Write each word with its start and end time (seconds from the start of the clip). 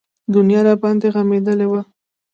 دنيا 0.33 0.59
راباندې 0.67 1.07
غمېدلې 1.13 1.67
وه. 1.71 1.81